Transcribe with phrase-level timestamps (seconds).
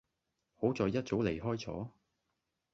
[0.55, 1.91] 好在一早離開左